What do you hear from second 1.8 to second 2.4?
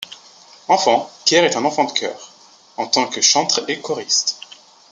de chœur,